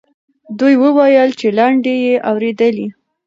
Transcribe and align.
دوی 0.59 0.75
وویل 0.83 1.29
چې 1.39 1.47
لنډۍ 1.57 1.97
یې 2.05 2.15
اورېدلې. 2.29 2.87